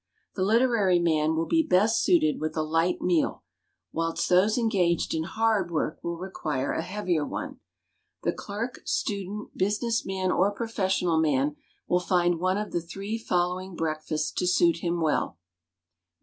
[0.33, 3.43] The literary man will best be suited with a light meal,
[3.91, 7.59] whilst those engaged in hard work will require a heavier one.
[8.23, 11.55] The clerk, student, business man, or professional man,
[11.87, 15.37] will find one of the three following breakfasts to suit him well: No.